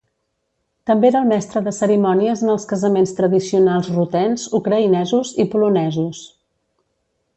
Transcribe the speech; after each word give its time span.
També 0.89 1.09
era 1.09 1.19
el 1.25 1.27
mestre 1.31 1.61
de 1.67 1.73
cerimònies 1.79 2.41
en 2.47 2.53
els 2.53 2.65
casaments 2.71 3.13
tradicionals 3.19 3.91
rutens, 3.99 4.47
ucraïnesos 4.61 5.35
i 5.45 5.47
polonesos. 5.53 6.25